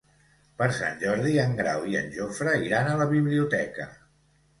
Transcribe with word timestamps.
Per 0.59 0.67
Sant 0.77 0.95
Jordi 1.03 1.33
en 1.43 1.53
Grau 1.59 1.85
i 1.91 1.97
en 1.99 2.07
Jofre 2.15 2.55
iran 2.69 2.89
a 2.91 2.97
la 3.03 3.07
biblioteca. 3.13 3.87